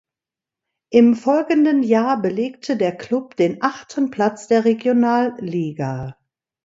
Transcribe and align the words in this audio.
Im 0.89 1.15
folgenden 1.15 1.83
Jahr 1.83 2.19
belegte 2.19 2.75
der 2.75 2.97
Club 2.97 3.35
den 3.35 3.59
achten 3.61 4.09
Platz 4.09 4.47
der 4.47 4.65
Regionalliga. 4.65 6.17